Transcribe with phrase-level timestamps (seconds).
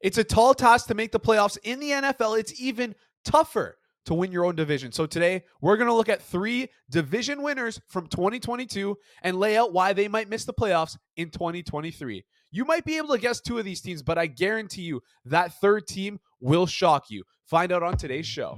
[0.00, 2.38] It's a tall task to make the playoffs in the NFL.
[2.38, 4.92] It's even tougher to win your own division.
[4.92, 9.72] So today, we're going to look at three division winners from 2022 and lay out
[9.72, 12.24] why they might miss the playoffs in 2023.
[12.50, 15.54] You might be able to guess two of these teams, but I guarantee you that
[15.60, 17.24] third team will shock you.
[17.44, 18.56] Find out on today's show.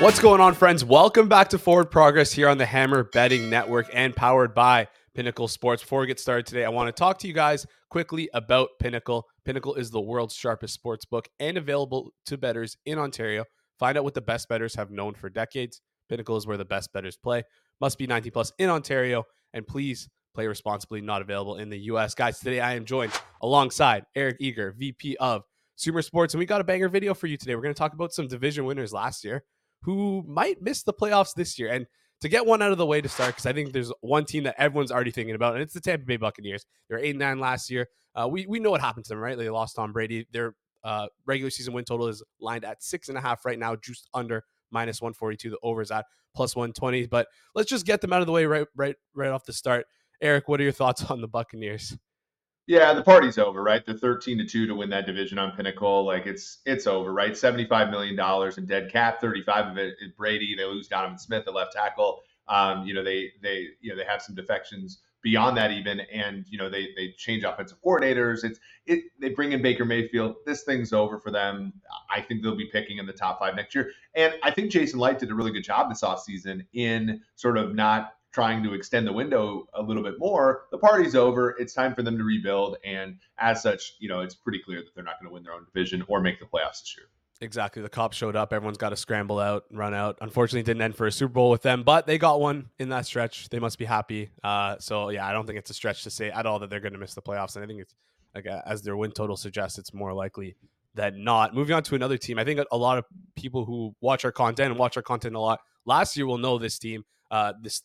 [0.00, 0.84] What's going on, friends?
[0.84, 5.48] Welcome back to Forward Progress here on the Hammer Betting Network and powered by Pinnacle
[5.48, 5.82] Sports.
[5.82, 9.26] Before we get started today, I want to talk to you guys quickly about Pinnacle.
[9.44, 13.44] Pinnacle is the world's sharpest sports book and available to bettors in Ontario.
[13.78, 15.80] Find out what the best bettors have known for decades.
[16.08, 17.42] Pinnacle is where the best bettors play.
[17.80, 19.24] Must be 90 plus in Ontario.
[19.52, 22.14] And please play responsibly, not available in the US.
[22.14, 25.42] Guys, today I am joined alongside Eric Eager, VP of
[25.76, 26.34] Sumer Sports.
[26.34, 27.54] And we got a banger video for you today.
[27.54, 29.44] We're going to talk about some division winners last year
[29.82, 31.70] who might miss the playoffs this year.
[31.70, 31.86] And
[32.22, 34.44] to get one out of the way to start, because I think there's one team
[34.44, 36.64] that everyone's already thinking about, and it's the Tampa Bay Buccaneers.
[36.88, 37.88] They're eight and nine last year.
[38.14, 39.36] Uh, we we know what happened to them, right?
[39.36, 40.26] They lost Tom Brady.
[40.32, 40.54] Their
[40.84, 44.08] uh, regular season win total is lined at six and a half right now, just
[44.14, 45.50] under minus 142.
[45.50, 47.06] The over is at plus 120.
[47.06, 49.86] But let's just get them out of the way right right right off the start.
[50.20, 51.96] Eric, what are your thoughts on the Buccaneers?
[52.66, 53.84] Yeah, the party's over, right?
[53.84, 56.06] They're 13 to 2 to win that division on Pinnacle.
[56.06, 57.36] Like it's it's over, right?
[57.36, 60.54] 75 million dollars in dead cap, 35 of it is Brady.
[60.56, 62.20] They lose Donovan Smith, the left tackle.
[62.48, 66.44] Um, you know, they they you know they have some defections beyond that even and
[66.48, 70.64] you know they they change offensive coordinators it's it they bring in baker mayfield this
[70.64, 71.72] thing's over for them
[72.10, 74.98] i think they'll be picking in the top five next year and i think jason
[74.98, 79.06] Licht did a really good job this offseason in sort of not trying to extend
[79.06, 82.76] the window a little bit more the party's over it's time for them to rebuild
[82.84, 85.52] and as such you know it's pretty clear that they're not going to win their
[85.52, 87.06] own division or make the playoffs this year
[87.42, 87.82] Exactly.
[87.82, 88.52] The cops showed up.
[88.52, 90.16] Everyone's got to scramble out, run out.
[90.20, 93.04] Unfortunately, didn't end for a Super Bowl with them, but they got one in that
[93.04, 93.48] stretch.
[93.48, 94.30] They must be happy.
[94.44, 96.78] Uh, so yeah, I don't think it's a stretch to say at all that they're
[96.78, 97.56] going to miss the playoffs.
[97.56, 97.96] And I think it's
[98.32, 100.54] like as their win total suggests, it's more likely
[100.94, 101.52] than not.
[101.52, 104.70] Moving on to another team, I think a lot of people who watch our content
[104.70, 107.04] and watch our content a lot last year will know this team.
[107.28, 107.82] Uh, this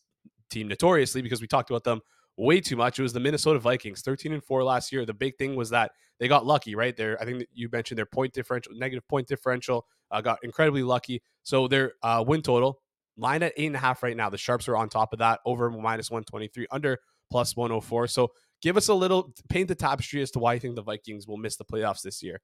[0.49, 2.01] team notoriously because we talked about them
[2.37, 2.99] way too much.
[2.99, 5.05] It was the Minnesota Vikings, 13 and 4 last year.
[5.05, 6.95] The big thing was that they got lucky, right?
[6.95, 11.21] There, I think you mentioned their point differential, negative point differential, uh, got incredibly lucky.
[11.43, 12.79] So their uh, win total
[13.17, 14.29] line at eight and a half right now.
[14.29, 16.99] The Sharps are on top of that, over minus 123, under
[17.31, 18.07] plus 104.
[18.07, 18.31] So
[18.61, 21.37] give us a little paint the tapestry as to why you think the Vikings will
[21.37, 22.39] miss the playoffs this year.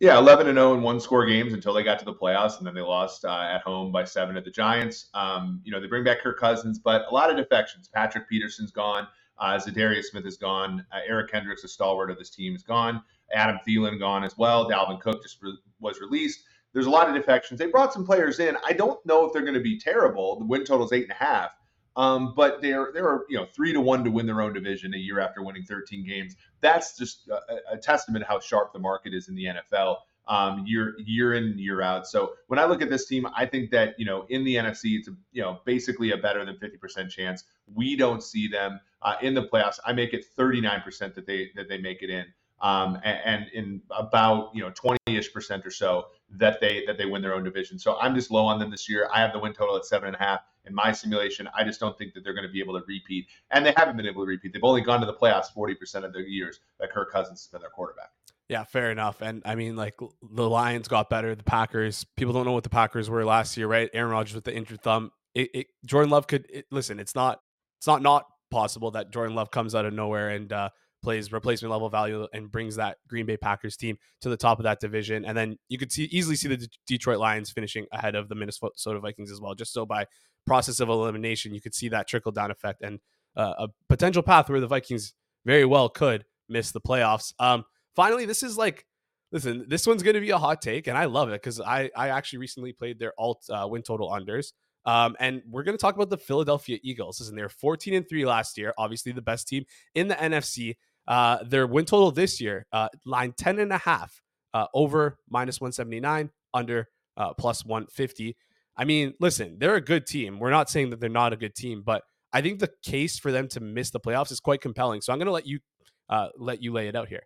[0.00, 2.66] Yeah, 11 and 0 in one score games until they got to the playoffs, and
[2.66, 5.08] then they lost uh, at home by seven at the Giants.
[5.14, 7.88] Um, you know, they bring back Kirk Cousins, but a lot of defections.
[7.88, 9.06] Patrick Peterson's gone.
[9.38, 10.84] Uh, Za'Darius Smith is gone.
[10.92, 13.02] Uh, Eric Kendricks, a stalwart of this team, is gone.
[13.32, 14.68] Adam Thielen gone as well.
[14.68, 16.44] Dalvin Cook just re- was released.
[16.72, 17.58] There's a lot of defections.
[17.58, 18.56] They brought some players in.
[18.64, 20.38] I don't know if they're going to be terrible.
[20.38, 21.52] The win total is eight and a half.
[21.96, 24.98] Um, but they're they're you know three to one to win their own division a
[24.98, 26.34] year after winning 13 games.
[26.60, 30.64] That's just a, a testament to how sharp the market is in the NFL um,
[30.66, 32.06] year year in year out.
[32.06, 34.98] So when I look at this team, I think that you know in the NFC,
[34.98, 37.44] it's a, you know basically a better than 50% chance.
[37.72, 39.78] We don't see them uh, in the playoffs.
[39.84, 42.24] I make it 39% that they that they make it in
[42.64, 47.04] um, and, and, in about you know 20ish percent or so that they that they
[47.04, 47.78] win their own division.
[47.78, 49.06] So I'm just low on them this year.
[49.12, 51.46] I have the win total at seven and a half in my simulation.
[51.54, 53.98] I just don't think that they're going to be able to repeat, and they haven't
[53.98, 54.54] been able to repeat.
[54.54, 57.48] They've only gone to the playoffs 40 percent of their years that Kirk Cousins has
[57.48, 58.10] been their quarterback.
[58.48, 59.20] Yeah, fair enough.
[59.20, 61.34] And I mean, like the Lions got better.
[61.34, 63.90] The Packers, people don't know what the Packers were last year, right?
[63.92, 65.12] Aaron Rodgers with the injured thumb.
[65.34, 66.98] It, it Jordan Love could it, listen.
[66.98, 67.40] It's not.
[67.78, 70.70] It's not not possible that Jordan Love comes out of nowhere and uh,
[71.04, 74.64] plays replacement level value and brings that Green Bay Packers team to the top of
[74.64, 75.24] that division.
[75.24, 78.34] And then you could see easily see the D- Detroit Lions finishing ahead of the
[78.34, 79.54] Minnesota Vikings as well.
[79.54, 80.06] Just so by
[80.46, 82.98] process of elimination, you could see that trickle down effect and
[83.36, 87.32] uh, a potential path where the Vikings very well could miss the playoffs.
[87.38, 88.84] Um, finally, this is like.
[89.32, 91.90] Listen, this one's going to be a hot take, and I love it because I,
[91.96, 94.52] I actually recently played their alt uh, win total unders.
[94.86, 97.20] Um, and we're going to talk about the Philadelphia Eagles.
[97.20, 100.76] Listen, they're 14 and 3 last year, obviously the best team in the NFC.
[101.06, 104.22] Uh, their win total this year, uh, line 10 and a half,
[104.54, 108.36] uh, over minus 179, under uh, plus 150.
[108.76, 110.38] I mean, listen, they're a good team.
[110.38, 112.02] We're not saying that they're not a good team, but
[112.32, 115.00] I think the case for them to miss the playoffs is quite compelling.
[115.00, 115.60] So I'm going to let you
[116.08, 117.22] uh, let you lay it out here.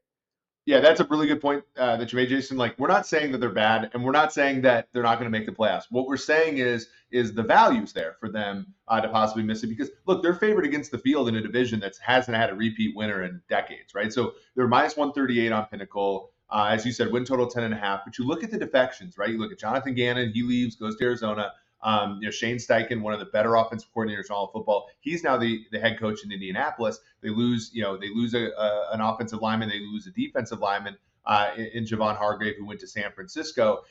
[0.69, 2.59] Yeah, that's a really good point uh, that you made, Jason.
[2.59, 5.25] Like, we're not saying that they're bad, and we're not saying that they're not going
[5.25, 5.85] to make the playoffs.
[5.89, 9.69] What we're saying is, is the values there for them uh, to possibly miss it
[9.69, 12.95] because look, they're favored against the field in a division that hasn't had a repeat
[12.95, 14.13] winner in decades, right?
[14.13, 16.33] So they're minus 138 on Pinnacle.
[16.51, 18.01] Uh, as you said, win total 10 and a half.
[18.05, 19.31] But you look at the defections, right?
[19.31, 21.53] You look at Jonathan Gannon, he leaves, goes to Arizona.
[21.83, 24.89] Um, you know, Shane Steichen, one of the better offensive coordinators in all of football,
[25.01, 26.99] he's now the, the head coach in Indianapolis.
[27.21, 30.59] They lose, you know, they lose a, a an offensive lineman, they lose a defensive
[30.59, 33.83] lineman uh, in, in Javon Hargrave, who went to San Francisco.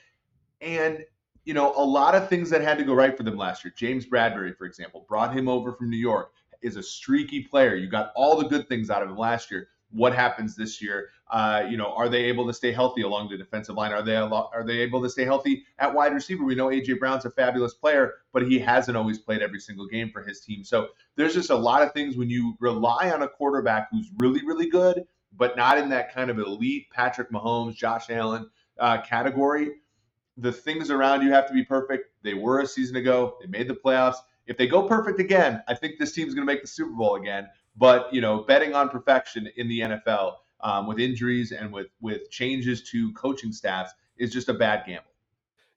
[0.59, 1.05] And
[1.47, 3.73] you know, a lot of things that had to go right for them last year.
[3.77, 7.75] James Bradberry, for example, brought him over from New York, is a streaky player.
[7.75, 9.69] You got all the good things out of him last year.
[9.91, 11.09] What happens this year?
[11.29, 13.93] Uh, you know, are they able to stay healthy along the defensive line?
[13.93, 16.43] Are they are they able to stay healthy at wide receiver?
[16.43, 20.11] We know AJ Brown's a fabulous player, but he hasn't always played every single game
[20.11, 20.63] for his team.
[20.63, 24.45] So there's just a lot of things when you rely on a quarterback who's really
[24.45, 25.03] really good,
[25.35, 28.49] but not in that kind of elite Patrick Mahomes, Josh Allen
[28.79, 29.71] uh, category
[30.37, 32.11] the things around you have to be perfect.
[32.23, 33.37] They were a season ago.
[33.41, 34.17] They made the playoffs.
[34.45, 37.15] If they go perfect again, I think this team's going to make the Super Bowl
[37.15, 37.47] again.
[37.77, 42.29] But you know, betting on perfection in the NFL um, with injuries and with with
[42.29, 45.11] changes to coaching staffs is just a bad gamble.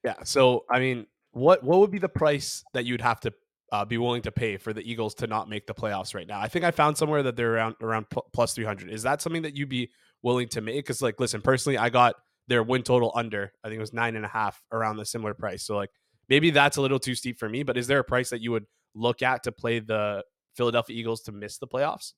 [0.02, 0.16] Yeah.
[0.24, 3.32] So I mean, what what would be the price that you'd have to
[3.72, 6.40] uh, be willing to pay for the Eagles to not make the playoffs right now?
[6.40, 8.90] I think I found somewhere that they're around around plus three hundred.
[8.90, 9.90] Is that something that you'd be
[10.22, 10.76] willing to make?
[10.76, 12.14] Because like, listen, personally, I got
[12.48, 13.52] their win total under.
[13.62, 15.62] I think it was nine and a half around the similar price.
[15.64, 15.90] So like
[16.28, 17.62] maybe that's a little too steep for me.
[17.62, 20.24] But is there a price that you would look at to play the
[20.54, 22.12] Philadelphia Eagles to miss the playoffs?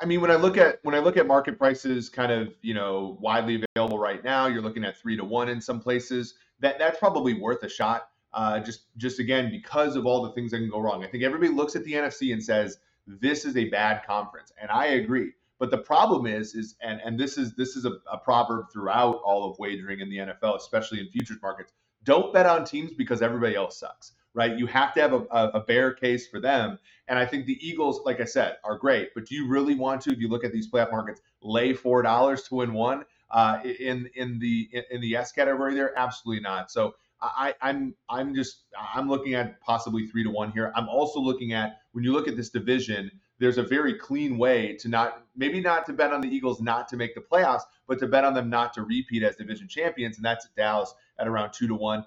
[0.00, 2.74] I mean, when I look at when I look at market prices, kind of you
[2.74, 6.34] know widely available right now, you're looking at three to one in some places.
[6.60, 8.08] That that's probably worth a shot.
[8.32, 11.04] Uh, just just again because of all the things that can go wrong.
[11.04, 14.70] I think everybody looks at the NFC and says this is a bad conference, and
[14.70, 15.32] I agree.
[15.58, 19.20] But the problem is, is and and this is this is a, a proverb throughout
[19.24, 21.72] all of wagering in the NFL, especially in futures markets.
[22.04, 24.56] Don't bet on teams because everybody else sucks, right?
[24.58, 26.78] You have to have a, a, bear case for them.
[27.08, 29.10] And I think the Eagles, like I said, are great.
[29.14, 32.02] But do you really want to, if you look at these playoff markets, lay four
[32.02, 35.74] dollars to win one uh, in in the in the S category?
[35.74, 36.70] There, absolutely not.
[36.70, 40.72] So I, I'm I'm just I'm looking at possibly three to one here.
[40.74, 43.10] I'm also looking at when you look at this division
[43.40, 46.86] there's a very clean way to not maybe not to bet on the Eagles not
[46.88, 50.16] to make the playoffs, but to bet on them not to repeat as division champions,
[50.16, 52.04] and that's at Dallas at around two to one.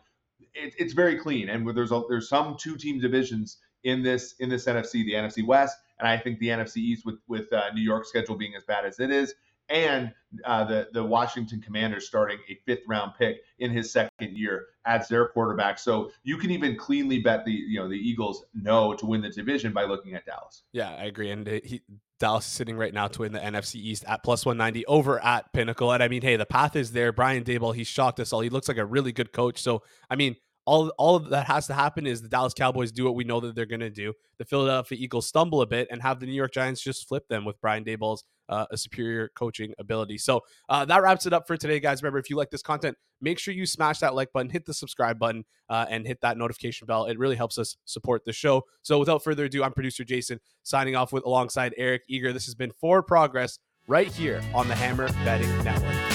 [0.54, 4.50] It, it's very clean, and there's a, there's some two team divisions in this in
[4.50, 7.82] this NFC, the NFC West, and I think the NFC East with with uh, New
[7.82, 9.34] York schedule being as bad as it is,
[9.70, 10.12] and
[10.46, 15.08] uh, the the Washington Commanders starting a fifth round pick in his second year as
[15.08, 15.80] their quarterback.
[15.80, 19.30] So you can even cleanly bet the you know the Eagles no to win the
[19.30, 20.64] division by looking at Dallas.
[20.72, 21.32] Yeah, I agree.
[21.32, 21.82] And he,
[22.20, 25.52] Dallas is sitting right now to win the NFC East at plus 190 over at
[25.54, 25.92] Pinnacle.
[25.92, 27.12] And I mean, hey, the path is there.
[27.12, 28.42] Brian Daboll, he shocked us all.
[28.42, 29.62] He looks like a really good coach.
[29.62, 33.16] So I mean, all all that has to happen is the Dallas Cowboys do what
[33.16, 34.14] we know that they're going to do.
[34.38, 37.46] The Philadelphia Eagles stumble a bit and have the New York Giants just flip them
[37.46, 40.18] with Brian Daboll's uh, a superior coaching ability.
[40.18, 42.02] So uh, that wraps it up for today, guys.
[42.02, 44.74] Remember, if you like this content, make sure you smash that like button, hit the
[44.74, 47.06] subscribe button, uh, and hit that notification bell.
[47.06, 48.64] It really helps us support the show.
[48.82, 52.34] So without further ado, I'm producer Jason signing off with alongside Eric Eager.
[52.34, 56.13] This has been Forward Progress right here on the Hammer Betting Network.